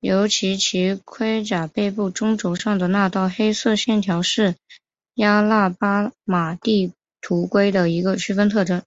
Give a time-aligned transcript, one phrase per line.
[0.00, 4.56] 尤其其盔甲背部中轴上的那道黑色线条是
[5.14, 8.82] 亚拉巴马地图龟的一个区分特征。